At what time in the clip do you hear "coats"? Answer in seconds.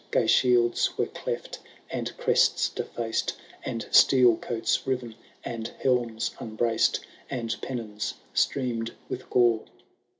4.37-4.87